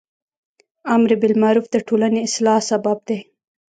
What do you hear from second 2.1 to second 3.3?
اصلاح سبب دی.